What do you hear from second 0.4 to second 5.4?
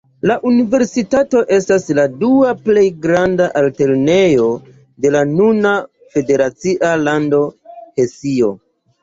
universitato estas la dua plej granda altlernejo de la